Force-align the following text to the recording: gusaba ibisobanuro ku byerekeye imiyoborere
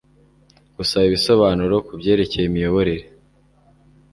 gusaba 0.77 1.03
ibisobanuro 1.09 1.75
ku 1.85 1.91
byerekeye 1.99 2.45
imiyoborere 2.47 3.05